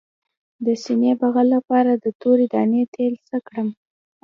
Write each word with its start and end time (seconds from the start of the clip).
د 0.65 0.67
سینې 0.83 1.13
بغل 1.21 1.47
لپاره 1.55 1.91
د 1.95 2.05
تورې 2.21 2.45
دانې 2.53 2.83
تېل 2.93 3.13
څه 3.27 3.37
کړم؟ 3.47 3.67